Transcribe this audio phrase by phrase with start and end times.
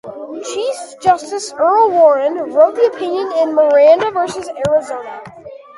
[0.43, 5.21] Chief Justice Earl Warren wrote the opinion in "Miranda versus Arizona".